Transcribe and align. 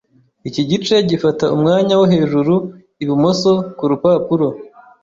Iki 0.47 0.61
gice 0.69 0.95
gifata 1.09 1.45
umwanya 1.55 1.93
wo 1.99 2.05
hejuru 2.13 2.53
ibumoso 3.03 3.51
ku 3.77 3.83
rupapuro. 3.91 4.47